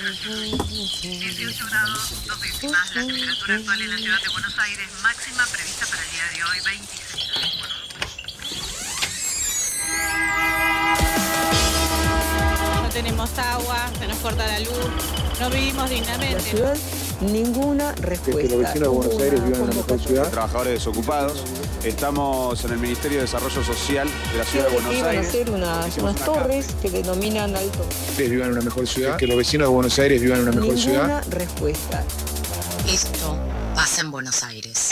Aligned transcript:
18 0.00 1.66
grados, 1.66 2.26
dos 2.26 2.40
décimas. 2.40 2.94
La 2.94 3.06
temperatura 3.06 3.54
actual 3.56 3.82
en 3.82 3.90
la 3.90 3.98
ciudad 3.98 4.22
de 4.22 4.28
Buenos 4.30 4.58
Aires, 4.58 4.88
máxima 5.02 5.44
prevista 5.46 5.86
para 5.86 6.02
el 6.02 6.10
día 6.10 6.24
de 6.32 6.44
hoy, 6.44 6.58
26 6.64 7.30
No 12.82 12.88
tenemos 12.88 13.38
agua, 13.38 13.90
se 13.98 14.08
nos 14.08 14.18
corta 14.18 14.46
la 14.46 14.60
luz, 14.60 14.90
no 15.38 15.50
vivimos 15.50 15.90
dignamente. 15.90 16.99
Ninguna 17.20 17.94
que 17.94 18.00
los 18.00 18.08
respuesta. 18.10 18.56
vecinos 18.56 18.74
de 18.80 18.88
Buenos 18.88 19.20
Aires 19.22 19.44
vivan 19.44 19.54
en 19.54 19.62
una 19.62 19.74
mejor 19.74 20.00
ciudad. 20.00 20.30
trabajadores 20.30 20.72
desocupados. 20.74 21.44
Estamos 21.84 22.64
en 22.64 22.72
el 22.72 22.78
Ministerio 22.78 23.18
de 23.18 23.22
Desarrollo 23.24 23.62
Social 23.64 24.08
de 24.32 24.38
la 24.38 24.44
Ciudad 24.44 24.66
de 24.66 24.72
Buenos 24.74 24.92
iban 24.94 25.04
a 25.06 25.08
Aires. 25.10 25.28
hacer 25.28 25.50
unas, 25.50 25.98
unas 25.98 26.16
una 26.16 26.24
torres 26.24 26.66
que 26.82 26.90
denominan 26.90 27.56
alto. 27.56 27.86
Ustedes 28.10 28.30
vivan 28.30 28.48
en 28.48 28.52
una 28.54 28.62
mejor 28.62 28.86
ciudad. 28.86 29.16
Que 29.16 29.26
los 29.26 29.36
vecinos 29.36 29.68
de 29.68 29.74
Buenos 29.74 29.98
Aires 29.98 30.20
vivan 30.20 30.40
en 30.40 30.48
una 30.48 30.60
mejor 30.60 30.78
ciudad. 30.78 31.02
Ninguna 31.06 31.20
respuesta. 31.30 32.04
Esto 32.92 33.36
pasa 33.74 34.02
en 34.02 34.10
Buenos 34.10 34.42
Aires. 34.42 34.90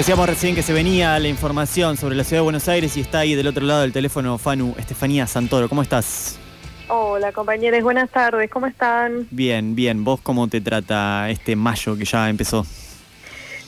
Decíamos 0.00 0.26
recién 0.26 0.54
que 0.54 0.62
se 0.62 0.72
venía 0.72 1.18
la 1.18 1.28
información 1.28 1.98
sobre 1.98 2.16
la 2.16 2.24
ciudad 2.24 2.38
de 2.38 2.44
Buenos 2.44 2.68
Aires 2.68 2.96
y 2.96 3.02
está 3.02 3.18
ahí 3.18 3.34
del 3.34 3.46
otro 3.46 3.66
lado 3.66 3.82
del 3.82 3.92
teléfono 3.92 4.38
Fanu, 4.38 4.74
Estefanía 4.78 5.26
Santoro. 5.26 5.68
¿Cómo 5.68 5.82
estás? 5.82 6.38
Hola 6.88 7.32
compañeros, 7.32 7.82
buenas 7.82 8.08
tardes, 8.08 8.48
¿cómo 8.48 8.66
están? 8.66 9.26
Bien, 9.30 9.74
bien. 9.74 10.02
¿Vos 10.02 10.18
cómo 10.22 10.48
te 10.48 10.62
trata 10.62 11.28
este 11.28 11.54
mayo 11.54 11.98
que 11.98 12.06
ya 12.06 12.30
empezó? 12.30 12.64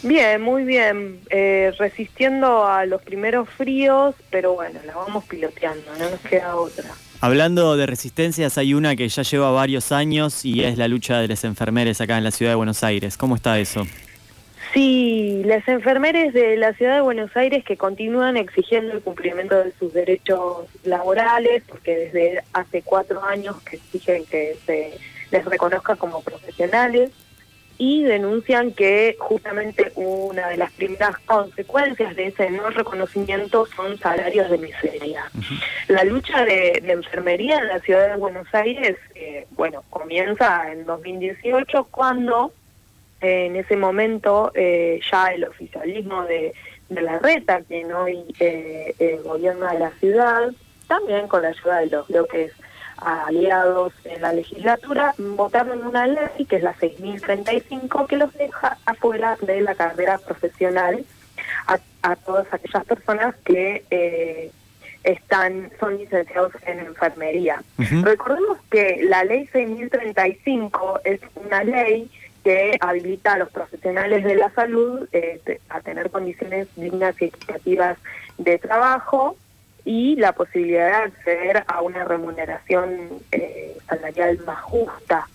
Bien, 0.03 0.41
muy 0.41 0.65
bien, 0.65 1.21
eh, 1.29 1.71
resistiendo 1.79 2.67
a 2.67 2.87
los 2.87 3.03
primeros 3.03 3.47
fríos, 3.51 4.15
pero 4.31 4.55
bueno, 4.55 4.81
la 4.87 4.95
vamos 4.95 5.25
piloteando, 5.25 5.85
no 5.99 6.09
nos 6.09 6.21
queda 6.21 6.57
otra. 6.57 6.95
Hablando 7.21 7.77
de 7.77 7.85
resistencias, 7.85 8.57
hay 8.57 8.73
una 8.73 8.97
que 8.97 9.07
ya 9.07 9.23
lleva 9.23 9.51
varios 9.51 9.93
años 9.93 10.47
y 10.47 10.65
es 10.65 10.79
la 10.79 10.89
lucha 10.89 11.19
de 11.19 11.29
las 11.29 11.45
enfermeras 11.45 12.01
acá 12.01 12.17
en 12.17 12.25
la 12.25 12.31
ciudad 12.31 12.53
de 12.53 12.57
Buenos 12.57 12.83
Aires. 12.83 13.19
¿Cómo 13.19 13.37
está 13.37 13.59
eso? 13.59 13.87
Sí, 14.73 15.43
las 15.45 15.69
enfermeras 15.69 16.33
de 16.33 16.57
la 16.57 16.73
ciudad 16.73 16.95
de 16.95 17.01
Buenos 17.03 17.37
Aires 17.37 17.63
que 17.63 17.77
continúan 17.77 18.39
exigiendo 18.39 18.95
el 18.95 19.03
cumplimiento 19.03 19.63
de 19.63 19.73
sus 19.73 19.93
derechos 19.93 20.67
laborales, 20.83 21.63
porque 21.69 21.95
desde 21.97 22.43
hace 22.55 22.81
cuatro 22.81 23.23
años 23.23 23.61
que 23.63 23.77
exigen 23.77 24.25
que 24.25 24.57
se 24.65 24.99
les 25.31 25.45
reconozca 25.45 25.97
como 25.97 26.23
profesionales 26.23 27.11
y 27.77 28.05
denuncian 28.05 28.73
que 28.73 29.17
justamente 29.19 29.93
una 29.95 30.49
de 30.49 30.57
las 30.57 30.73
primeras 30.73 31.19
consecuencias 31.19 32.17
de 32.17 32.29
ese 32.29 32.51
no 32.51 32.71
reconocimiento 32.71 33.67
son 33.67 33.99
salarios 33.99 34.49
de 34.51 34.59
miseria. 34.59 35.31
La 35.89 36.05
lucha 36.05 36.45
de, 36.45 36.81
de 36.83 36.93
enfermería 36.93 37.59
en 37.59 37.69
la 37.69 37.81
ciudad 37.81 38.09
de 38.09 38.17
Buenos 38.17 38.47
Aires, 38.55 38.97
eh, 39.15 39.47
bueno, 39.51 39.83
comienza 39.91 40.71
en 40.73 40.87
2018 40.87 41.89
cuando 41.91 42.53
en 43.23 43.57
ese 43.57 43.77
momento 43.77 44.51
eh, 44.55 45.01
ya 45.11 45.33
el 45.33 45.45
oficialismo 45.45 46.25
de, 46.25 46.53
de 46.89 47.01
la 47.01 47.19
reta, 47.19 47.63
que 47.63 47.85
hoy 47.95 48.25
eh, 48.41 48.95
eh, 48.99 49.21
gobierna 49.25 49.73
la 49.75 49.91
ciudad, 49.93 50.51
también 50.89 51.29
con 51.29 51.43
la 51.43 51.49
ayuda 51.49 51.79
de 51.79 51.87
los 51.87 52.09
bloques 52.09 52.53
aliados 52.97 53.93
en 54.05 54.23
la 54.23 54.33
legislatura, 54.33 55.15
votaron 55.19 55.85
una 55.87 56.07
ley 56.07 56.45
que 56.49 56.57
es 56.57 56.63
la 56.63 56.75
6035 56.75 58.07
que 58.07 58.17
los 58.17 58.33
deja 58.35 58.77
afuera 58.85 59.37
de 59.41 59.61
la 59.61 59.75
carrera 59.75 60.19
profesional 60.19 61.05
a, 61.67 61.79
a 62.03 62.17
todas 62.17 62.47
aquellas 62.53 62.85
personas 62.85 63.35
que 63.45 63.85
eh, 63.91 64.51
están 65.05 65.71
son 65.81 65.99
licenciados 65.99 66.53
en 66.67 66.79
enfermería. 66.81 67.63
Recordemos 67.77 68.59
que 68.71 69.01
la 69.03 69.25
ley 69.25 69.47
6035 69.49 71.01
es 71.05 71.21
una 71.35 71.65
ley 71.65 72.11
que 72.45 72.77
habilita 72.81 73.35
a 73.35 73.39
los 73.39 73.51
profesionales 73.51 74.25
de 74.25 74.35
la 74.35 74.51
salud 74.51 75.09
eh, 75.13 75.41
te- 75.45 75.61
a 75.69 75.81
tener 75.81 76.11
condiciones 76.11 76.69
dignas 76.77 77.15
y 77.21 77.27
equitativas 77.27 77.99
de 78.39 78.59
trabajo 78.59 79.37
y 79.85 80.17
la 80.17 80.33
posibilidad 80.33 80.89
de 80.89 80.95
acceder 81.13 81.65
a 81.67 81.83
una 81.83 82.05
remuneración 82.05 83.09
eh, 83.33 83.77
salarial 83.89 84.39
más 84.47 84.61
justa. 84.63 85.27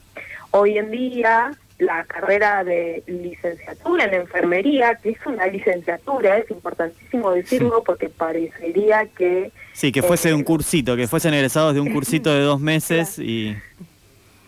Hoy 0.51 0.77
en 0.77 0.89
día, 0.91 1.51
la 1.79 2.05
carrera 2.05 2.63
de 2.63 3.03
licenciatura 3.07 4.05
en 4.05 4.13
enfermería, 4.13 4.95
que 4.95 5.09
es 5.11 5.25
una 5.25 5.45
licenciatura, 5.47 6.37
es 6.37 6.49
importantísimo 6.49 7.31
decirlo 7.31 7.83
porque 7.83 8.09
parecería 8.09 9.05
que 9.17 9.51
Sí, 9.73 9.91
que 9.91 10.01
fuese 10.01 10.29
Eh, 10.29 10.33
un 10.33 10.43
cursito, 10.43 10.95
que 10.95 11.07
fuesen 11.07 11.33
egresados 11.33 11.73
de 11.75 11.81
un 11.81 11.89
cursito 11.93 12.33
de 12.33 12.41
dos 12.41 12.59
meses 12.59 13.19
y... 13.19 13.55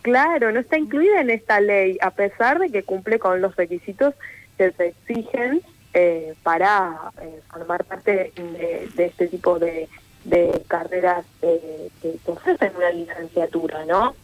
Claro, 0.09 0.51
no 0.51 0.59
está 0.59 0.75
incluida 0.75 1.21
en 1.21 1.29
esta 1.29 1.61
ley, 1.61 1.99
a 2.01 2.09
pesar 2.09 2.57
de 2.57 2.71
que 2.71 2.81
cumple 2.81 3.19
con 3.19 3.41
los 3.41 3.55
requisitos 3.55 4.15
que 4.57 4.71
se 4.71 4.87
exigen 4.87 5.61
eh, 5.93 6.33
para 6.41 7.11
eh, 7.21 7.39
formar 7.51 7.83
parte 7.83 8.33
de, 8.35 8.89
de 8.95 9.05
este 9.05 9.27
tipo 9.27 9.59
de, 9.59 9.87
de 10.23 10.63
carreras 10.67 11.25
eh, 11.43 11.89
que, 12.01 12.15
que 12.25 12.31
ofrecen 12.31 12.71
una 12.75 12.89
licenciatura, 12.89 13.85
¿no? 13.85 14.15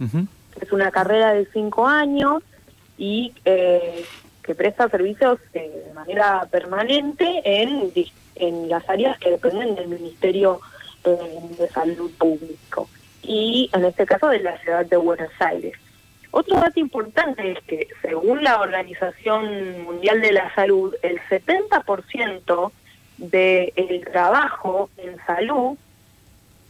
Es 0.59 0.71
una 0.71 0.89
carrera 0.89 1.33
de 1.33 1.45
cinco 1.53 1.85
años 1.85 2.41
y 2.97 3.35
que 3.43 4.55
presta 4.55 4.89
servicios 4.89 5.37
de 5.53 5.91
manera 5.93 6.47
permanente 6.49 7.41
en, 7.43 7.91
en 8.35 8.69
las 8.69 8.89
áreas 8.89 9.19
que 9.19 9.29
dependen 9.29 9.75
del 9.75 9.89
Ministerio 9.89 10.61
de 11.03 11.67
Salud 11.69 12.09
Público 12.17 12.89
y 13.27 13.69
en 13.73 13.85
este 13.85 14.05
caso 14.05 14.27
de 14.29 14.39
la 14.39 14.57
ciudad 14.59 14.85
de 14.85 14.97
Buenos 14.97 15.31
Aires. 15.39 15.73
Otro 16.31 16.59
dato 16.59 16.79
importante 16.79 17.51
es 17.51 17.59
que 17.63 17.87
según 18.01 18.43
la 18.43 18.59
Organización 18.59 19.83
Mundial 19.83 20.21
de 20.21 20.33
la 20.33 20.53
Salud, 20.53 20.93
el 21.01 21.19
70% 21.29 22.71
del 23.17 24.07
trabajo 24.11 24.89
en 24.97 25.15
salud 25.25 25.77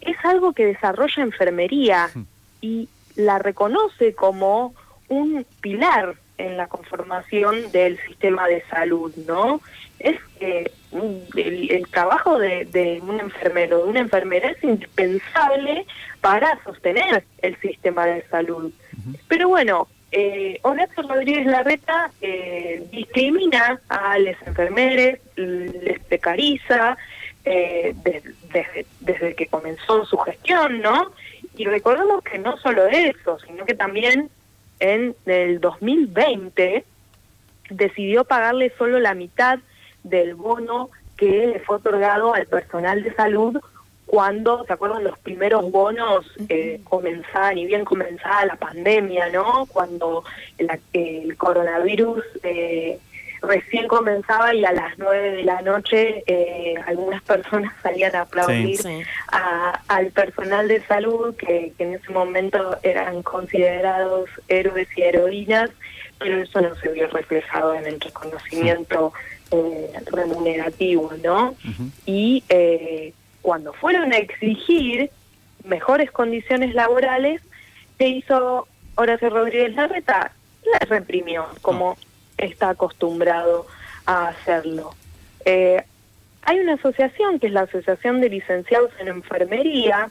es 0.02 0.18
algo 0.24 0.54
que 0.54 0.68
desarrolla 0.68 1.24
enfermería 1.24 2.12
y 2.62 2.88
la 3.16 3.40
reconoce 3.40 4.14
como 4.14 4.76
un 5.10 5.46
pilar 5.62 6.16
en 6.38 6.58
la 6.58 6.68
conformación 6.68 7.72
del 7.72 7.98
sistema 8.08 8.48
de 8.48 8.62
salud, 8.70 9.14
¿no? 9.28 9.62
Es 10.00 10.18
que 10.40 10.70
el, 11.36 11.72
el 11.72 11.88
trabajo 11.88 12.38
de, 12.38 12.66
de 12.66 13.00
un 13.02 13.20
enfermero, 13.20 13.80
de 13.80 13.90
una 13.90 14.00
enfermera 14.02 14.50
es 14.50 14.64
indispensable 14.64 15.86
para 16.22 16.62
sostener 16.64 17.24
el 17.42 17.56
sistema 17.62 18.06
de 18.06 18.22
salud. 18.30 18.72
Pero 19.28 19.48
bueno, 19.50 19.88
eh, 20.12 20.60
Horacio 20.64 21.04
Rodríguez 21.04 21.46
Larreta 21.46 22.12
eh, 22.22 22.86
discrimina 22.92 23.80
a 23.90 24.18
los 24.20 24.36
enfermeros, 24.46 25.20
les 25.36 26.00
precariza 26.04 26.98
eh, 27.46 27.94
de- 28.04 28.24
desde, 28.52 28.86
desde 29.02 29.36
que 29.36 29.48
comenzó 29.48 30.06
su 30.06 30.18
gestión, 30.18 30.82
¿no? 30.82 31.12
Y 31.58 31.66
recordemos 31.66 32.24
que 32.24 32.38
no 32.40 32.58
solo 32.58 32.88
eso, 32.88 33.38
sino 33.46 33.66
que 33.66 33.74
también 33.76 34.30
en 34.80 35.16
el 35.26 35.60
2020 35.62 36.86
decidió 37.70 38.24
pagarle 38.26 38.72
solo 38.78 39.00
la 39.00 39.14
mitad 39.14 39.60
del 40.04 40.36
bono 40.36 40.90
que 41.18 41.48
le 41.48 41.60
fue 41.60 41.78
otorgado 41.78 42.34
al 42.34 42.46
personal 42.48 43.02
de 43.04 43.14
salud 43.14 43.58
cuando, 44.06 44.64
¿se 44.66 44.74
acuerdan? 44.74 45.04
Los 45.04 45.18
primeros 45.18 45.72
bonos 45.72 46.26
eh, 46.50 46.80
comenzaban, 46.84 47.58
y 47.58 47.66
bien 47.66 47.84
comenzaba 47.86 48.46
la 48.46 48.56
pandemia, 48.56 49.30
¿no? 49.30 49.66
Cuando 49.66 50.24
la- 50.60 50.78
el 50.94 51.36
coronavirus 51.38 52.24
eh, 52.44 53.00
recién 53.48 53.88
comenzaba 53.88 54.54
y 54.54 54.64
a 54.66 54.72
las 54.72 54.98
nueve 54.98 55.32
de 55.32 55.44
la 55.44 55.62
noche 55.62 56.24
eh, 56.28 56.76
algunas 56.88 57.22
personas 57.24 57.74
salían 57.84 58.16
a 58.16 58.22
aplaudir 58.22 58.78
Sí. 58.78 59.02
a- 59.32 59.82
al 59.88 60.08
personal 60.12 60.68
de 60.68 60.82
salud 60.86 61.36
que, 61.36 61.74
que 61.78 61.84
en 61.84 61.94
ese 61.96 62.12
momento 62.12 62.78
eran 62.84 63.24
considerados 63.24 64.30
héroes 64.48 64.88
y 64.98 65.02
heroínas, 65.04 65.70
pero 66.20 66.42
eso 66.42 66.62
no 66.62 66.76
se 66.76 66.90
vio 66.90 67.08
reflejado 67.08 67.74
en 67.76 67.86
el 67.86 68.00
reconocimiento 68.00 69.14
eh, 69.52 69.92
remunerativo, 70.12 71.12
¿no? 71.24 71.56
Y 72.06 72.44
eh, 72.50 73.14
cuando 73.42 73.74
fueron 73.74 74.12
a 74.14 74.18
exigir 74.18 75.10
mejores 75.64 76.12
condiciones 76.12 76.74
laborales, 76.74 77.42
¿qué 78.00 78.08
hizo 78.08 78.68
Horacio 78.96 79.30
Rodríguez 79.30 79.76
Larreta? 79.76 80.32
La 80.72 80.80
reprimió, 80.88 81.46
como 81.62 81.96
está 82.38 82.70
acostumbrado 82.70 83.66
a 84.06 84.30
hacerlo. 84.30 84.94
Eh, 85.46 85.84
hay 86.44 86.60
una 86.60 86.74
asociación 86.74 87.40
que 87.40 87.48
es 87.48 87.54
la 87.54 87.62
Asociación 87.62 88.22
de 88.22 88.30
Licenciados 88.30 88.92
en 89.00 89.08
Enfermería 89.08 90.10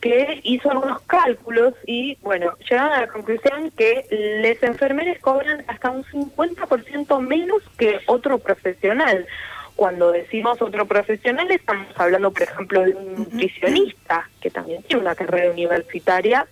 que 0.00 0.40
hizo 0.44 0.70
algunos 0.70 1.00
cálculos 1.02 1.74
y, 1.86 2.16
bueno, 2.22 2.52
llegaron 2.68 2.92
a 2.92 3.00
la 3.02 3.08
conclusión 3.08 3.70
que 3.70 4.06
los 4.10 4.62
enfermeros 4.62 5.18
cobran 5.20 5.64
hasta 5.66 5.90
un 5.90 6.04
50% 6.04 7.20
menos 7.20 7.62
que 7.76 8.00
otro 8.06 8.38
profesional. 8.38 9.26
Cuando 9.74 10.12
decimos 10.12 10.60
otro 10.60 10.86
profesional, 10.86 11.50
estamos 11.50 11.86
hablando, 11.96 12.30
por 12.30 12.42
ejemplo, 12.42 12.82
de 12.82 12.94
un 12.94 13.14
nutricionista, 13.14 14.28
que 14.40 14.50
también 14.50 14.82
tiene 14.82 15.02
una 15.02 15.14
carrera 15.14 15.50
universitaria 15.50 16.46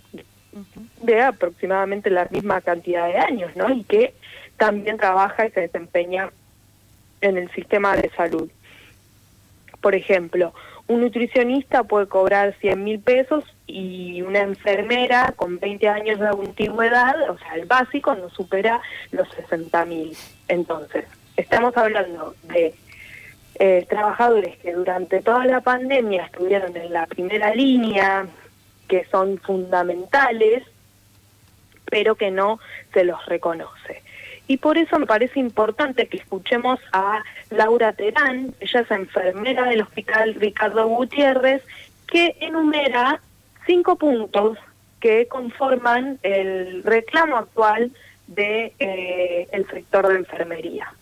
de 1.03 1.21
aproximadamente 1.21 2.11
la 2.11 2.27
misma 2.31 2.61
cantidad 2.61 3.07
de 3.07 3.19
años, 3.19 3.55
¿no? 3.55 3.71
Y 3.71 3.85
que 3.85 4.15
también 4.61 4.99
trabaja 4.99 5.47
y 5.47 5.51
se 5.53 5.63
desempeña 5.63 6.31
en 7.23 7.39
el 7.39 7.51
sistema 7.53 7.97
de 7.97 8.11
salud. 8.11 8.51
Por 9.81 9.95
ejemplo, 9.95 10.53
un 10.87 11.01
nutricionista 11.01 11.83
puede 11.85 12.09
cobrar 12.09 12.55
100 12.61 12.85
mil 12.85 13.01
pesos 13.01 13.43
y 13.67 14.21
una 14.21 14.41
enfermera 14.41 15.33
con 15.35 15.59
20 15.59 15.89
años 15.89 16.21
de 16.21 16.29
antigüedad, 16.29 17.31
o 17.31 17.39
sea, 17.39 17.55
el 17.55 17.65
básico 17.65 18.15
no 18.15 18.29
supera 18.29 18.83
los 19.13 19.31
60 19.31 19.83
mil. 19.87 20.15
Entonces, 20.49 21.07
estamos 21.39 21.75
hablando 21.79 22.35
de 22.43 22.75
eh, 23.55 23.87
trabajadores 23.89 24.59
que 24.59 24.75
durante 24.75 25.23
toda 25.23 25.47
la 25.47 25.63
pandemia 25.63 26.25
estuvieron 26.27 26.77
en 26.77 26.93
la 26.93 27.07
primera 27.07 27.55
línea, 27.55 28.27
que 28.89 29.07
son 29.07 29.39
fundamentales, 29.39 30.65
pero 31.87 32.15
que 32.15 32.31
no 32.31 32.61
se 32.93 33.05
los 33.05 33.25
reconoce. 33.25 34.03
Y 34.51 34.57
por 34.57 34.77
eso 34.77 34.99
me 34.99 35.07
parece 35.07 35.39
importante 35.39 36.09
que 36.09 36.17
escuchemos 36.17 36.81
a 36.91 37.23
Laura 37.51 37.93
Terán, 37.93 38.53
ella 38.59 38.81
es 38.81 38.91
enfermera 38.91 39.63
del 39.67 39.83
Hospital 39.83 40.35
Ricardo 40.35 40.89
Gutiérrez, 40.89 41.63
que 42.09 42.37
enumera 42.41 43.21
cinco 43.65 43.95
puntos 43.95 44.59
que 44.99 45.29
conforman 45.29 46.19
el 46.25 46.83
reclamo 46.83 47.37
actual 47.37 47.93
del 48.27 48.75
de, 48.77 49.47
eh, 49.53 49.67
sector 49.71 50.09
de 50.09 50.17
enfermería. 50.17 50.93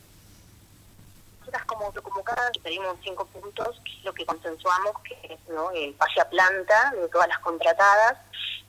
Nosotras 1.41 1.65
como 1.65 1.87
autoconvocadas 1.87 2.51
pedimos 2.63 2.99
cinco 3.03 3.25
puntos, 3.29 3.81
que 3.83 3.93
es 3.93 4.05
lo 4.05 4.13
que 4.13 4.27
consensuamos, 4.27 4.93
que 5.03 5.15
es 5.33 5.41
¿no? 5.49 5.71
el 5.71 5.95
pase 5.95 6.21
a 6.21 6.29
planta 6.29 6.93
de 7.01 7.09
todas 7.09 7.29
las 7.29 7.39
contratadas, 7.39 8.19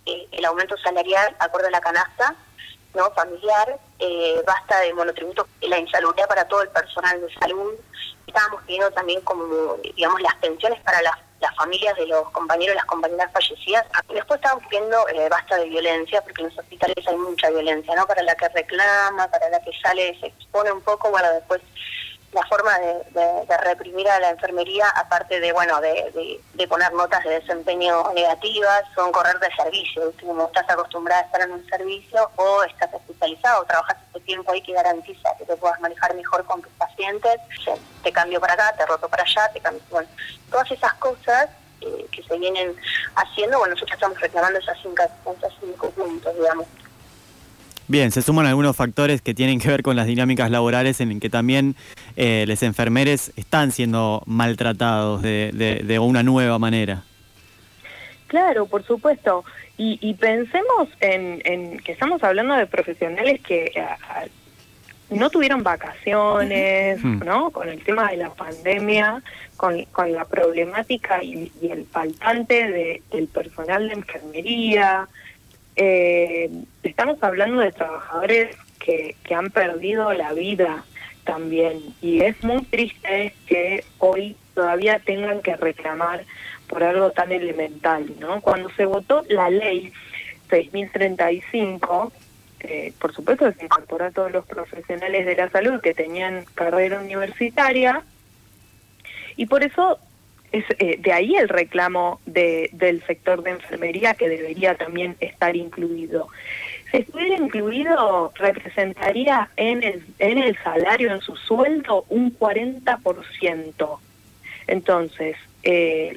eh, 0.05 0.25
el 0.31 0.45
aumento 0.45 0.77
salarial 0.77 1.35
acorde 1.37 1.67
a 1.67 1.71
la 1.71 1.81
canasta, 1.81 2.33
no 2.93 3.11
familiar, 3.11 3.79
eh, 3.99 4.41
basta 4.45 4.79
de 4.79 4.93
monotributo, 4.93 5.47
la 5.61 5.79
insalubridad 5.79 6.27
para 6.27 6.47
todo 6.47 6.61
el 6.61 6.69
personal 6.69 7.21
de 7.21 7.33
salud. 7.35 7.73
Estábamos 8.25 8.61
pidiendo 8.63 8.91
también 8.91 9.21
como, 9.21 9.77
digamos, 9.95 10.21
las 10.21 10.35
pensiones 10.35 10.79
para 10.81 11.01
las, 11.01 11.15
familias 11.55 11.95
de 11.97 12.07
los 12.07 12.29
compañeros 12.31 12.73
y 12.73 12.77
las 12.77 12.85
compañeras 12.85 13.31
fallecidas. 13.31 13.85
Después 14.13 14.39
estábamos 14.39 14.65
pidiendo 14.67 15.07
eh, 15.09 15.27
basta 15.29 15.57
de 15.57 15.69
violencia, 15.69 16.21
porque 16.21 16.41
en 16.41 16.49
los 16.49 16.57
hospitales 16.57 17.07
hay 17.07 17.15
mucha 17.17 17.49
violencia, 17.49 17.95
¿no? 17.95 18.05
Para 18.05 18.23
la 18.23 18.35
que 18.35 18.49
reclama, 18.49 19.27
para 19.27 19.49
la 19.49 19.59
que 19.61 19.71
sale, 19.81 20.17
se 20.19 20.27
expone 20.27 20.71
un 20.71 20.81
poco, 20.81 21.09
bueno, 21.09 21.31
después 21.33 21.61
la 22.31 22.45
forma 22.45 22.77
de, 22.79 23.57
reprimir 23.63 24.07
a 24.07 24.19
la 24.19 24.29
enfermería, 24.29 24.87
aparte 24.95 25.39
de, 25.39 25.51
bueno, 25.51 25.79
de, 25.81 26.67
poner 26.67 26.93
notas 26.93 27.23
de 27.23 27.39
desempeño 27.39 28.13
negativas, 28.13 28.83
son 28.93 29.11
correr 29.11 29.39
de 29.39 29.49
servicio. 29.55 30.13
Como 30.21 30.45
estás 30.45 30.69
acostumbrada 30.69 31.21
a 31.21 31.25
estar 31.25 31.41
en 31.41 31.51
un 31.51 31.65
servicio 31.67 32.29
o 32.35 32.63
estás 32.63 32.93
especializado, 32.93 33.65
trabajas 33.65 33.97
este 34.07 34.19
tiempo 34.21 34.51
ahí 34.51 34.61
que 34.61 34.73
garantiza 34.73 35.29
que 35.37 35.45
te 35.45 35.55
puedas 35.55 35.79
manejar 35.79 36.15
mejor 36.15 36.45
con 36.45 36.61
tus 36.61 36.71
pacientes, 36.73 37.39
te 38.03 38.11
cambio 38.11 38.39
para 38.39 38.53
acá, 38.53 38.75
te 38.77 38.85
roto 38.85 39.09
para 39.09 39.23
allá, 39.23 39.49
te 39.51 39.59
cambio, 39.59 39.81
bueno, 39.89 40.07
todas 40.51 40.69
esas 40.71 40.93
cosas 40.95 41.49
eh, 41.81 42.05
que 42.11 42.21
se 42.23 42.37
vienen 42.37 42.75
haciendo, 43.15 43.57
bueno, 43.57 43.73
nosotros 43.73 43.95
estamos 43.95 44.19
reclamando 44.19 44.59
esas 44.59 44.77
cinco, 44.81 45.03
esas 45.03 45.53
cinco 45.59 45.89
puntos, 45.91 46.35
digamos. 46.35 46.67
Bien, 47.89 48.11
se 48.11 48.21
suman 48.21 48.45
algunos 48.45 48.75
factores 48.75 49.23
que 49.23 49.33
tienen 49.33 49.59
que 49.59 49.67
ver 49.67 49.81
con 49.81 49.95
las 49.95 50.05
dinámicas 50.05 50.51
laborales 50.51 51.01
en 51.01 51.19
que 51.19 51.27
también 51.27 51.75
eh, 52.21 52.43
los 52.49 52.61
enfermeros 52.63 53.31
están 53.37 53.71
siendo 53.71 54.21
maltratados 54.25 55.21
de, 55.21 55.99
una 56.01 56.21
nueva 56.21 56.59
manera. 56.59 57.03
Claro, 58.27 58.65
por 58.65 58.83
supuesto. 58.83 59.45
Y, 59.77 60.13
pensemos 60.15 60.89
en, 60.99 61.79
que 61.79 61.93
estamos 61.93 62.21
hablando 62.21 62.55
de 62.55 62.67
profesionales 62.67 63.39
que 63.39 63.71
no 65.09 65.29
tuvieron 65.29 65.63
vacaciones, 65.63 67.01
hmm. 67.01 67.19
¿no? 67.23 67.51
Con 67.51 67.69
el 67.69 67.81
tema 67.85 68.11
de 68.11 68.17
la 68.17 68.31
pandemia, 68.31 69.23
con, 69.55 69.85
la 70.11 70.25
problemática 70.25 71.23
y, 71.23 71.49
el 71.61 71.85
faltante 71.85 73.01
del 73.09 73.27
personal 73.29 73.87
de 73.87 73.93
enfermería, 73.93 75.07
eh, 75.77 76.51
estamos 76.83 77.23
hablando 77.23 77.61
de 77.61 77.71
trabajadores 77.71 78.57
que, 78.77 79.15
que 79.23 79.35
han 79.35 79.51
perdido 79.51 80.11
la 80.11 80.33
vida 80.33 80.83
también 81.29 81.79
y 82.01 82.21
es 82.21 82.43
muy 82.43 82.63
triste 82.63 83.35
que 83.45 83.83
hoy 83.99 84.35
todavía 84.55 84.97
tengan 84.97 85.43
que 85.43 85.55
reclamar 85.55 86.25
por 86.67 86.83
algo 86.83 87.11
tan 87.11 87.31
elemental, 87.31 88.07
¿no? 88.19 88.41
Cuando 88.41 88.71
se 88.71 88.85
votó 88.85 89.23
la 89.29 89.51
ley 89.51 89.93
6035, 90.49 92.11
eh, 92.61 92.93
por 92.99 93.13
supuesto 93.13 93.51
se 93.51 93.65
incorporó 93.65 94.05
a 94.05 94.11
todos 94.11 94.31
los 94.31 94.45
profesionales 94.45 95.27
de 95.27 95.35
la 95.35 95.49
salud 95.51 95.79
que 95.81 95.93
tenían 95.93 96.45
carrera 96.55 96.99
universitaria 96.99 98.01
y 99.35 99.45
por 99.45 99.61
eso 99.61 99.99
es 100.51 100.65
eh, 100.79 100.97
de 100.99 101.13
ahí 101.13 101.35
el 101.35 101.47
reclamo 101.47 102.19
de, 102.25 102.71
del 102.73 103.03
sector 103.05 103.43
de 103.43 103.51
enfermería 103.51 104.15
que 104.15 104.27
debería 104.29 104.73
también 104.73 105.15
estar 105.19 105.55
incluido. 105.55 106.27
Si 106.91 106.97
estuviera 106.97 107.37
incluido, 107.37 108.31
representaría 108.35 109.49
en 109.57 109.83
el, 109.83 110.05
en 110.19 110.39
el 110.39 110.57
salario, 110.63 111.13
en 111.13 111.21
su 111.21 111.35
sueldo, 111.35 112.05
un 112.09 112.37
40%. 112.37 113.99
Entonces, 114.67 115.35
eh, 115.63 116.15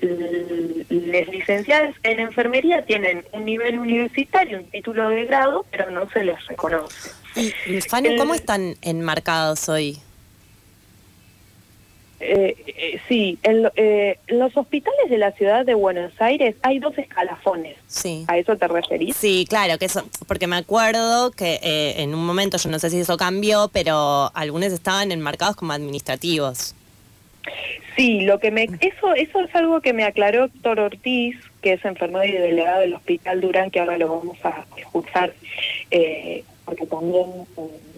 las 0.88 1.28
licenciadas 1.28 1.94
en 2.04 2.20
enfermería 2.20 2.82
tienen 2.84 3.24
un 3.32 3.44
nivel 3.44 3.78
universitario, 3.78 4.58
un 4.58 4.70
título 4.70 5.08
de 5.08 5.24
grado, 5.24 5.66
pero 5.70 5.90
no 5.90 6.08
se 6.10 6.24
les 6.24 6.46
reconoce. 6.46 7.10
Y, 7.34 7.80
Fanny, 7.80 8.16
¿cómo 8.16 8.34
están 8.34 8.76
enmarcados 8.82 9.68
hoy? 9.68 9.98
Eh, 12.24 12.56
eh, 12.68 13.00
sí, 13.08 13.36
eh, 13.42 14.16
en, 14.28 14.38
los 14.38 14.56
hospitales 14.56 15.10
de 15.10 15.18
la 15.18 15.32
ciudad 15.32 15.66
de 15.66 15.74
Buenos 15.74 16.12
Aires 16.20 16.54
hay 16.62 16.78
dos 16.78 16.96
escalafones. 16.96 17.76
Sí. 17.88 18.24
¿A 18.28 18.38
eso 18.38 18.56
te 18.56 18.68
referís? 18.68 19.16
Sí, 19.16 19.44
claro, 19.48 19.76
que 19.76 19.86
eso, 19.86 20.04
porque 20.28 20.46
me 20.46 20.56
acuerdo 20.56 21.32
que 21.32 21.58
eh, 21.62 22.02
en 22.02 22.14
un 22.14 22.24
momento, 22.24 22.58
yo 22.58 22.70
no 22.70 22.78
sé 22.78 22.90
si 22.90 23.00
eso 23.00 23.16
cambió, 23.16 23.70
pero 23.72 24.30
algunos 24.34 24.72
estaban 24.72 25.10
enmarcados 25.10 25.56
como 25.56 25.72
administrativos. 25.72 26.76
Sí, 27.96 28.20
lo 28.20 28.38
que 28.38 28.52
me, 28.52 28.68
eso, 28.80 29.14
eso 29.14 29.40
es 29.40 29.54
algo 29.56 29.80
que 29.80 29.92
me 29.92 30.04
aclaró 30.04 30.44
Héctor 30.44 30.78
Ortiz, 30.78 31.36
que 31.60 31.72
es 31.72 31.84
enfermero 31.84 32.24
y 32.24 32.38
delegado 32.38 32.80
del 32.80 32.94
Hospital 32.94 33.40
Durán, 33.40 33.70
que 33.70 33.80
ahora 33.80 33.98
lo 33.98 34.16
vamos 34.16 34.38
a 34.44 34.64
escuchar 34.76 35.34
porque 36.64 36.86
también 36.86 37.26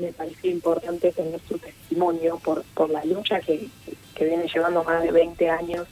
me 0.01 0.13
pareció 0.13 0.51
importante 0.51 1.13
tener 1.13 1.41
su 1.49 1.59
testimonio 1.59 2.39
por, 2.39 2.65
por 2.75 2.91
la 2.91 3.05
lucha 3.05 3.41
que, 3.41 3.69
que 4.15 4.25
viene 4.25 4.47
llevando 4.53 4.85
más 4.85 5.03
de 5.03 5.13
20 5.13 5.51
años 5.51 5.87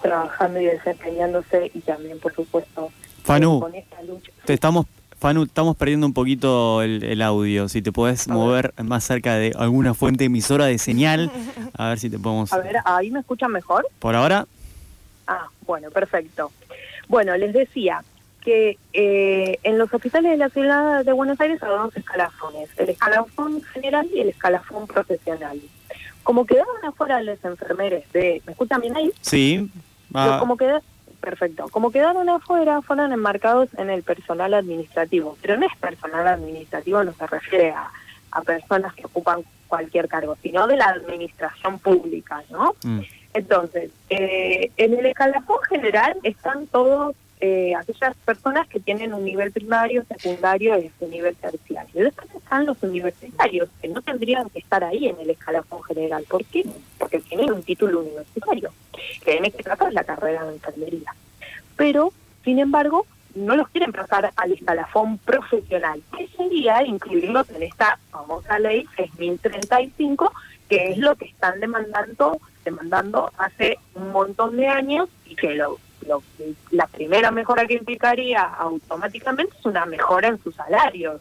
trabajando 0.00 0.60
y 0.60 0.66
desempeñándose 0.66 1.70
y 1.74 1.80
también, 1.80 2.18
por 2.18 2.34
supuesto, 2.34 2.90
Fanu, 3.22 3.60
con 3.60 3.74
esta 3.74 4.02
lucha. 4.02 4.30
Te 4.44 4.54
estamos, 4.54 4.86
Fanu, 5.18 5.44
estamos 5.44 5.76
perdiendo 5.76 6.06
un 6.06 6.12
poquito 6.12 6.82
el, 6.82 7.22
audio. 7.22 7.68
Si 7.68 7.82
te 7.82 7.90
puedes 7.90 8.28
mover 8.28 8.72
más 8.82 9.04
cerca 9.04 9.34
de 9.34 9.52
alguna 9.56 9.94
fuente 9.94 10.24
emisora 10.24 10.66
de 10.66 10.78
señal, 10.78 11.30
a 11.76 11.88
ver 11.88 11.98
si 11.98 12.08
te 12.08 12.18
podemos... 12.18 12.52
A 12.52 12.58
ver, 12.58 12.76
¿ahí 12.84 13.10
me 13.10 13.20
escuchan 13.20 13.50
mejor? 13.50 13.86
¿Por 13.98 14.14
ahora? 14.14 14.46
Ah, 15.26 15.48
bueno, 15.66 15.90
perfecto. 15.90 16.52
Bueno, 17.08 17.36
les 17.36 17.52
decía 17.52 18.04
que 18.46 18.78
eh, 18.92 19.58
en 19.64 19.76
los 19.76 19.92
hospitales 19.92 20.30
de 20.30 20.36
la 20.36 20.48
ciudad 20.48 21.04
de 21.04 21.12
Buenos 21.12 21.40
Aires 21.40 21.60
hay 21.62 21.68
dos 21.68 21.96
escalafones, 21.96 22.70
el 22.78 22.90
escalafón 22.90 23.60
general 23.74 24.08
y 24.14 24.20
el 24.20 24.28
escalafón 24.28 24.86
profesional 24.86 25.60
como 26.26 26.44
quedaron 26.44 26.84
afuera 26.84 27.22
los 27.22 27.42
enfermeros 27.44 28.02
de... 28.12 28.42
¿Me 28.46 28.52
escuchan 28.52 28.80
bien 28.80 28.96
ahí? 28.96 29.12
Sí. 29.20 29.70
Como 30.12 30.56
queda, 30.56 30.82
perfecto. 31.20 31.68
Como 31.70 31.92
quedaron 31.92 32.28
afuera, 32.28 32.82
fueron 32.82 33.12
enmarcados 33.12 33.68
en 33.78 33.90
el 33.90 34.02
personal 34.02 34.52
administrativo. 34.54 35.38
Pero 35.40 35.56
no 35.56 35.66
es 35.66 35.76
personal 35.76 36.26
administrativo, 36.26 37.04
no 37.04 37.12
se 37.12 37.28
refiere 37.28 37.70
a, 37.70 37.92
personas 38.44 38.92
que 38.94 39.06
ocupan 39.06 39.44
cualquier 39.68 40.08
cargo, 40.08 40.36
sino 40.42 40.66
de 40.66 40.76
la 40.76 40.88
administración 40.88 41.78
pública, 41.78 42.42
¿no? 42.50 42.74
Mm. 42.82 43.00
Entonces, 43.32 43.92
eh, 44.10 44.72
en 44.76 44.94
el 44.94 45.06
escalafón 45.06 45.58
general 45.68 46.16
están 46.24 46.66
todos 46.66 47.14
eh, 47.40 47.74
aquellas 47.74 48.16
personas 48.24 48.66
que 48.68 48.80
tienen 48.80 49.12
un 49.12 49.24
nivel 49.24 49.52
primario, 49.52 50.04
secundario 50.04 50.78
y 50.78 50.90
un 51.00 51.10
nivel 51.10 51.36
terciario. 51.36 52.04
Después 52.04 52.34
están 52.34 52.66
los 52.66 52.82
universitarios, 52.82 53.68
que 53.80 53.88
no 53.88 54.00
tendrían 54.00 54.48
que 54.50 54.60
estar 54.60 54.82
ahí 54.82 55.08
en 55.08 55.20
el 55.20 55.30
escalafón 55.30 55.82
general. 55.82 56.24
¿Por 56.28 56.44
qué? 56.46 56.64
Porque 56.98 57.20
tienen 57.20 57.52
un 57.52 57.62
título 57.62 58.00
universitario, 58.00 58.70
que 59.24 59.36
en 59.36 59.44
este 59.44 59.62
caso 59.62 59.86
es 59.88 59.94
la 59.94 60.04
carrera 60.04 60.44
de 60.44 60.54
enfermería. 60.54 61.14
Pero 61.76 62.12
Sin 62.46 62.60
embargo, 62.60 63.06
no 63.34 63.56
los 63.56 63.68
quieren 63.70 63.90
pasar 63.90 64.30
al 64.36 64.52
escalafón 64.52 65.18
profesional, 65.18 66.00
que 66.16 66.28
sería 66.28 66.84
incluirlos 66.84 67.50
en 67.50 67.64
esta 67.64 67.98
famosa 68.12 68.60
ley 68.60 68.86
6035, 68.96 70.32
que 70.68 70.92
es 70.92 70.98
lo 70.98 71.16
que 71.16 71.24
están 71.24 71.58
demandando, 71.58 72.40
demandando 72.64 73.32
hace 73.36 73.78
un 73.96 74.12
montón 74.12 74.56
de 74.56 74.68
años 74.68 75.08
y 75.24 75.34
que 75.34 75.56
lo, 75.56 75.78
lo- 76.06 76.22
la 76.70 76.86
primera 76.86 77.30
mejora 77.30 77.66
que 77.66 77.74
implicaría 77.74 78.42
automáticamente 78.42 79.54
es 79.58 79.64
una 79.66 79.84
mejora 79.86 80.28
en 80.28 80.42
sus 80.42 80.54
salarios. 80.54 81.20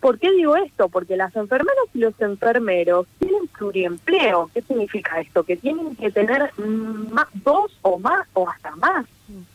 ¿Por 0.00 0.18
qué 0.18 0.32
digo 0.32 0.56
esto? 0.56 0.88
Porque 0.88 1.16
las 1.16 1.34
enfermeras 1.36 1.84
y 1.94 1.98
los 2.00 2.20
enfermeros 2.20 3.06
tienen 3.20 3.46
pluriempleo. 3.46 4.50
¿Qué 4.52 4.60
significa 4.62 5.20
esto? 5.20 5.44
Que 5.44 5.56
tienen 5.56 5.94
que 5.94 6.10
tener 6.10 6.50
más, 6.58 7.26
dos 7.44 7.78
o 7.82 7.98
más 8.00 8.26
o 8.32 8.48
hasta 8.48 8.74
más 8.76 9.06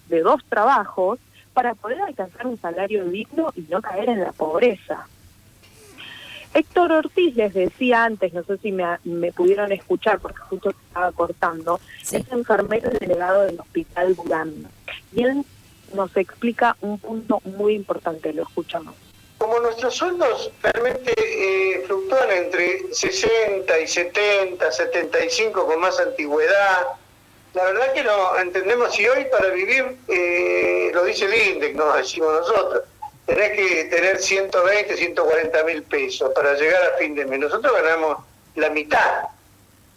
de 0.07 0.21
dos 0.21 0.41
trabajos 0.47 1.19
para 1.53 1.73
poder 1.75 2.01
alcanzar 2.01 2.47
un 2.47 2.57
salario 2.59 3.03
digno 3.05 3.51
y 3.55 3.61
no 3.69 3.81
caer 3.81 4.07
en 4.09 4.21
la 4.21 4.31
pobreza. 4.31 5.05
Héctor 6.57 6.91
Ortiz 6.91 7.35
les 7.35 7.53
decía 7.53 8.03
antes, 8.03 8.33
no 8.33 8.43
sé 8.43 8.57
si 8.57 8.71
me, 8.71 8.83
me 9.03 9.31
pudieron 9.31 9.71
escuchar 9.71 10.17
porque 10.17 10.39
justo 10.49 10.71
estaba 10.71 11.11
cortando, 11.11 11.79
es 12.01 12.13
enfermero 12.31 12.89
delegado 12.89 13.43
del 13.43 13.59
Hospital 13.59 14.15
Durán. 14.15 14.67
Y 15.13 15.23
él 15.23 15.45
nos 15.93 16.17
explica 16.17 16.75
un 16.81 16.97
punto 16.97 17.41
muy 17.43 17.75
importante, 17.75 18.33
lo 18.33 18.41
escuchamos. 18.41 18.95
Como 19.37 19.59
nuestros 19.59 19.93
sueldos 19.93 20.51
realmente 20.63 21.13
eh, 21.15 21.83
fluctúan 21.85 22.31
entre 22.31 22.91
60 22.91 23.79
y 23.79 23.87
70, 23.87 24.71
75 24.71 25.63
con 25.63 25.79
más 25.79 25.99
antigüedad, 25.99 26.87
la 27.53 27.65
verdad 27.65 27.93
que 27.93 28.03
lo 28.03 28.39
entendemos 28.39 28.99
y 28.99 29.07
hoy 29.07 29.27
para 29.31 29.49
vivir, 29.49 29.95
eh, 30.07 30.89
lo 30.91 31.03
dice 31.03 31.25
el 31.25 31.53
INDEC, 31.53 31.75
no 31.75 31.85
lo 31.85 31.97
decimos 31.97 32.33
nosotros, 32.33 32.83
tenés 33.27 33.51
que 33.51 33.83
tener 33.85 34.17
120, 34.19 34.97
140 34.97 35.63
mil 35.65 35.83
pesos 35.83 36.31
para 36.33 36.53
llegar 36.55 36.81
a 36.93 36.97
fin 36.97 37.13
de 37.13 37.25
mes. 37.25 37.39
Nosotros 37.39 37.73
ganamos 37.73 38.17
la 38.55 38.69
mitad. 38.69 39.25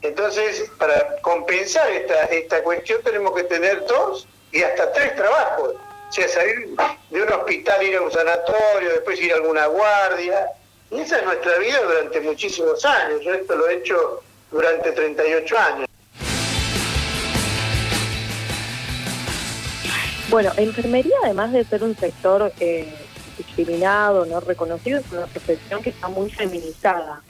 Entonces, 0.02 0.70
para 0.78 1.16
compensar 1.22 1.88
esta, 1.90 2.24
esta 2.24 2.62
cuestión 2.62 3.00
tenemos 3.02 3.34
que 3.34 3.44
tener 3.44 3.86
dos 3.86 4.26
y 4.52 4.62
hasta 4.62 4.92
tres 4.92 5.14
trabajos. 5.14 5.74
O 5.74 6.12
sea, 6.12 6.26
salir 6.28 6.70
de 7.10 7.22
un 7.22 7.32
hospital, 7.32 7.82
ir 7.86 7.96
a 7.96 8.02
un 8.02 8.10
sanatorio, 8.10 8.90
después 8.90 9.20
ir 9.20 9.32
a 9.32 9.36
alguna 9.36 9.66
guardia. 9.66 10.48
Y 10.90 11.00
esa 11.00 11.18
es 11.18 11.24
nuestra 11.24 11.56
vida 11.58 11.80
durante 11.82 12.20
muchísimos 12.20 12.84
años. 12.84 13.20
Yo 13.22 13.32
esto 13.32 13.54
lo 13.54 13.68
he 13.68 13.74
hecho 13.74 14.22
durante 14.50 14.90
38 14.90 15.58
años. 15.58 15.86
Bueno, 20.30 20.52
enfermería, 20.56 21.16
además 21.24 21.52
de 21.52 21.64
ser 21.64 21.84
un 21.84 21.96
sector 21.96 22.52
eh, 22.60 22.92
discriminado, 23.44 24.26
no 24.26 24.40
reconocido, 24.40 25.00
es 25.00 25.10
una 25.12 25.26
profesión 25.26 25.82
que 25.82 25.90
está 25.90 26.08
muy 26.08 26.30
feminizada. 26.30 27.22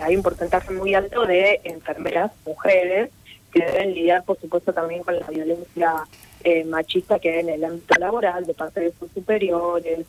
Hay 0.00 0.16
un 0.16 0.22
porcentaje 0.22 0.72
muy 0.72 0.94
alto 0.94 1.26
de 1.26 1.60
enfermeras, 1.64 2.32
mujeres, 2.44 3.10
que 3.52 3.64
deben 3.64 3.94
lidiar, 3.94 4.24
por 4.24 4.38
supuesto, 4.40 4.72
también 4.72 5.02
con 5.04 5.18
la 5.18 5.26
violencia 5.28 5.94
eh, 6.42 6.64
machista 6.64 7.18
que 7.20 7.30
hay 7.30 7.40
en 7.40 7.48
el 7.50 7.64
ámbito 7.64 7.94
laboral 8.00 8.44
de 8.46 8.54
parte 8.54 8.80
de 8.80 8.92
sus 8.98 9.10
superiores. 9.12 10.06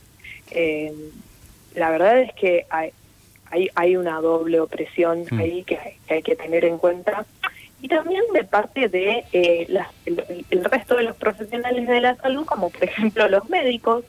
Eh, 0.51 0.91
la 1.75 1.89
verdad 1.91 2.19
es 2.21 2.33
que 2.33 2.65
hay, 2.69 2.91
hay, 3.51 3.69
hay 3.75 3.97
una 3.97 4.19
doble 4.19 4.59
opresión 4.59 5.25
ahí 5.39 5.63
que 5.63 5.77
hay, 5.77 5.93
que 6.07 6.13
hay 6.15 6.23
que 6.23 6.35
tener 6.35 6.65
en 6.65 6.77
cuenta. 6.79 7.25
Y 7.81 7.87
también 7.87 8.23
de 8.33 8.43
parte 8.45 8.87
de 8.89 9.25
eh, 9.31 9.65
las- 9.69 9.89
el, 10.07 10.43
el 10.49 10.63
resto 10.63 10.95
de 10.95 11.03
los 11.03 11.15
profesionales 11.15 11.87
de 11.87 12.01
la 12.01 12.15
salud, 12.15 12.45
como 12.45 12.69
por 12.71 12.83
ejemplo 12.83 13.27
los 13.29 13.47
médicos, 13.49 14.03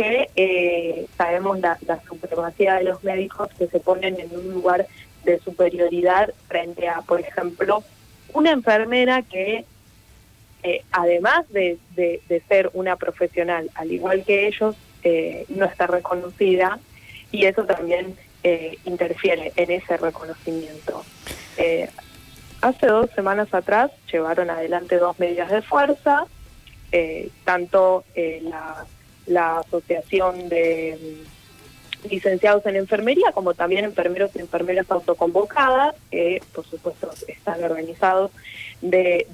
que 0.00 0.30
eh, 0.34 1.06
sabemos 1.18 1.60
la, 1.60 1.78
supremacía 2.08 2.76
de 2.76 2.84
los 2.84 3.04
médicos 3.04 3.50
que 3.58 3.66
se 3.66 3.80
ponen 3.80 4.18
en 4.18 4.34
un 4.34 4.50
lugar 4.50 4.86
de 5.24 5.38
superioridad 5.40 6.32
frente 6.48 6.88
a, 6.88 7.02
por 7.02 7.20
ejemplo, 7.20 7.84
una 8.32 8.50
enfermera 8.50 9.20
que, 9.20 9.66
eh, 10.62 10.84
además 10.90 11.46
de, 11.50 11.78
de- 11.96 12.42
ser 12.48 12.70
una 12.72 12.96
profesional, 12.96 13.70
al 13.74 13.92
igual 13.92 14.24
que 14.24 14.46
ellos, 14.46 14.74
eh, 15.02 15.44
no 15.48 15.66
está 15.66 15.86
reconocida 15.86 16.78
y 17.30 17.44
eso 17.44 17.64
también 17.64 18.16
interfiere 18.86 19.52
en 19.56 19.70
ese 19.70 19.98
reconocimiento. 19.98 21.04
Hace 22.62 22.86
dos 22.86 23.10
semanas 23.14 23.52
atrás 23.52 23.90
llevaron 24.10 24.48
adelante 24.48 24.96
dos 24.96 25.18
medidas 25.18 25.50
de 25.50 25.60
fuerza, 25.60 26.24
tanto 27.44 28.04
la, 28.16 28.86
la 29.30 29.58
Asociación 29.58 30.48
de 30.48 30.98
mm, 31.00 32.08
Licenciados 32.08 32.64
en 32.64 32.76
Enfermería 32.76 33.32
como 33.32 33.52
también 33.52 33.84
enfermeros 33.84 34.30
y 34.34 34.38
enfermeras 34.38 34.90
autoconvocadas, 34.90 35.94
que 36.10 36.42
por 36.54 36.64
supuesto 36.64 37.10
están 37.28 37.62
organizados 37.62 38.30
de, 38.80 39.26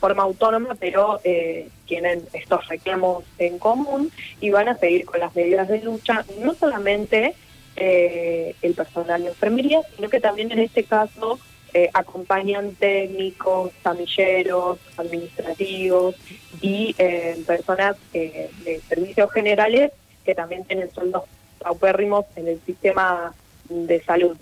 forma 0.00 0.24
autónoma, 0.24 0.76
pero 0.80 1.20
eh, 1.22 1.68
tienen 1.86 2.22
estos 2.32 2.66
reclamos 2.66 3.24
en 3.38 3.58
común 3.58 4.10
y 4.40 4.50
van 4.50 4.68
a 4.68 4.76
seguir 4.76 5.04
con 5.04 5.20
las 5.20 5.34
medidas 5.36 5.68
de 5.68 5.80
lucha, 5.80 6.24
no 6.40 6.54
solamente 6.54 7.34
eh, 7.76 8.56
el 8.62 8.74
personal 8.74 9.22
de 9.22 9.28
enfermería, 9.28 9.80
sino 9.94 10.08
que 10.08 10.20
también 10.20 10.50
en 10.50 10.58
este 10.58 10.82
caso 10.82 11.38
eh, 11.74 11.90
acompañan 11.92 12.74
técnicos, 12.76 13.72
camilleros, 13.82 14.78
administrativos 14.96 16.14
y 16.62 16.94
eh, 16.96 17.36
personas 17.46 17.96
eh, 18.14 18.50
de 18.64 18.80
servicios 18.80 19.30
generales 19.32 19.92
que 20.24 20.34
también 20.34 20.64
tienen 20.64 20.90
sueldos 20.90 21.24
paupérrimos 21.58 22.24
en 22.36 22.48
el 22.48 22.60
sistema 22.64 23.34
de 23.68 24.02
salud. 24.02 24.36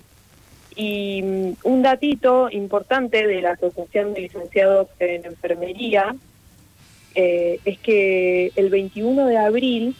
Y 0.75 1.21
mm, 1.21 1.51
un 1.63 1.81
datito 1.81 2.49
importante 2.49 3.27
de 3.27 3.41
la 3.41 3.51
Asociación 3.51 4.13
de 4.13 4.21
Licenciados 4.21 4.87
en 4.99 5.25
Enfermería 5.25 6.15
es 7.13 7.79
que 7.79 8.51
el 8.55 8.69
21 8.69 9.25
de 9.25 9.37
abril 9.37 9.95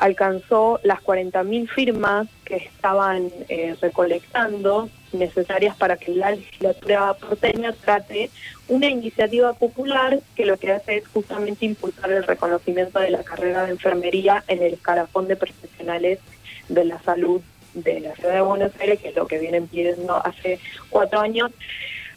alcanzó 0.00 0.80
las 0.82 1.00
40.000 1.00 1.68
firmas 1.68 2.26
que 2.46 2.56
estaban 2.56 3.30
eh, 3.50 3.76
recolectando 3.82 4.88
necesarias 5.12 5.76
para 5.76 5.98
que 5.98 6.12
la 6.12 6.30
legislatura 6.30 7.12
porteña 7.14 7.74
trate 7.74 8.30
una 8.68 8.86
iniciativa 8.86 9.52
popular 9.52 10.20
que 10.34 10.46
lo 10.46 10.56
que 10.56 10.72
hace 10.72 10.96
es 10.96 11.08
justamente 11.08 11.66
impulsar 11.66 12.10
el 12.12 12.24
reconocimiento 12.24 12.98
de 12.98 13.10
la 13.10 13.22
carrera 13.22 13.66
de 13.66 13.72
enfermería 13.72 14.42
en 14.48 14.62
el 14.62 14.72
escalafón 14.72 15.28
de 15.28 15.36
profesionales 15.36 16.18
de 16.70 16.84
la 16.86 16.98
salud 17.02 17.42
de 17.74 18.00
la 18.00 18.14
ciudad 18.14 18.34
de 18.34 18.40
Buenos 18.40 18.72
Aires, 18.80 19.00
que 19.00 19.08
es 19.08 19.16
lo 19.16 19.26
que 19.26 19.38
vienen 19.38 19.68
pidiendo 19.68 20.16
hace 20.24 20.58
cuatro 20.88 21.20
años. 21.20 21.50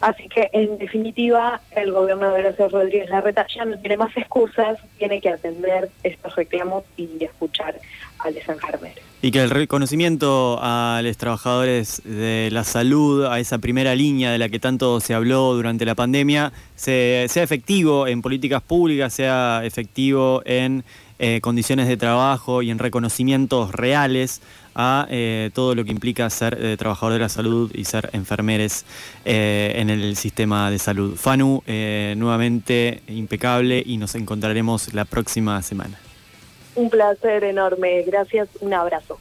Así 0.00 0.28
que, 0.28 0.50
en 0.52 0.78
definitiva, 0.78 1.60
el 1.76 1.92
gobierno 1.92 2.30
de 2.32 2.40
Horacio 2.40 2.68
Rodríguez 2.68 3.08
Larreta 3.10 3.46
ya 3.54 3.64
no 3.64 3.78
tiene 3.78 3.96
más 3.96 4.16
excusas, 4.16 4.78
tiene 4.98 5.20
que 5.20 5.30
atender 5.30 5.88
estos 6.02 6.34
reclamos 6.36 6.84
y 6.96 7.08
escuchar 7.24 7.78
a 8.18 8.30
los 8.30 8.48
enfermeros. 8.48 8.98
Y 9.22 9.30
que 9.30 9.42
el 9.42 9.48
reconocimiento 9.48 10.58
a 10.60 11.00
los 11.02 11.16
trabajadores 11.16 12.02
de 12.04 12.50
la 12.52 12.62
salud, 12.64 13.24
a 13.24 13.38
esa 13.40 13.56
primera 13.58 13.94
línea 13.94 14.30
de 14.30 14.38
la 14.38 14.48
que 14.50 14.58
tanto 14.58 15.00
se 15.00 15.14
habló 15.14 15.54
durante 15.54 15.84
la 15.86 15.94
pandemia, 15.94 16.52
se- 16.74 17.24
sea 17.28 17.42
efectivo 17.42 18.06
en 18.06 18.20
políticas 18.20 18.60
públicas, 18.62 19.14
sea 19.14 19.62
efectivo 19.64 20.42
en 20.44 20.84
eh, 21.18 21.40
condiciones 21.40 21.88
de 21.88 21.96
trabajo 21.96 22.62
y 22.62 22.70
en 22.70 22.78
reconocimientos 22.78 23.72
reales 23.72 24.40
a 24.74 25.06
eh, 25.10 25.50
todo 25.54 25.74
lo 25.74 25.84
que 25.84 25.92
implica 25.92 26.28
ser 26.30 26.58
eh, 26.60 26.76
trabajador 26.76 27.14
de 27.14 27.18
la 27.20 27.28
salud 27.28 27.70
y 27.74 27.84
ser 27.84 28.10
enfermeres 28.12 28.84
eh, 29.24 29.74
en 29.76 29.90
el 29.90 30.16
sistema 30.16 30.70
de 30.70 30.78
salud. 30.78 31.16
Fanu, 31.16 31.62
nuevamente 31.66 33.02
impecable 33.08 33.82
y 33.84 33.96
nos 33.96 34.14
encontraremos 34.14 34.92
la 34.94 35.04
próxima 35.04 35.60
semana. 35.62 35.98
Un 36.74 36.90
placer 36.90 37.44
enorme, 37.44 38.02
gracias, 38.02 38.48
un 38.60 38.74
abrazo. 38.74 39.18